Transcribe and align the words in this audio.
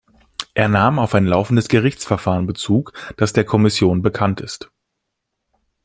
Er 0.55 0.67
nahm 0.67 0.97
auf 0.97 1.13
ein 1.13 1.27
laufendes 1.27 1.67
Gerichtsverfahren 1.67 2.47
Bezug, 2.47 2.91
das 3.17 3.33
der 3.33 3.45
Kommission 3.45 4.01
bekann 4.01 4.35
ist. 4.37 4.71